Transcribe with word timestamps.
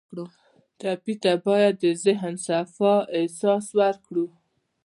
ټپي 0.79 1.15
ته 1.23 1.33
باید 1.45 1.73
د 1.83 1.85
ذهن 2.05 2.33
صفا 2.45 2.95
احساس 3.17 3.65
ورکړو. 3.79 4.25